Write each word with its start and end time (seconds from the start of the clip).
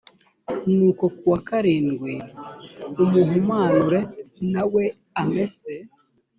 nuko 0.75 1.03
ku 1.15 1.23
wa 1.31 1.39
karindwi 1.47 2.13
amuhumanure 3.03 3.99
na 4.51 4.63
we 4.73 4.83
amese 5.21 5.73